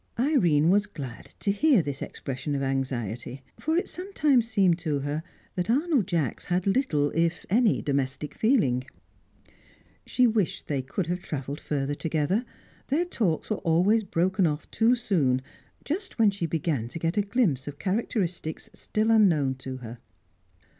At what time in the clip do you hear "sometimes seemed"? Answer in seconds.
3.87-4.79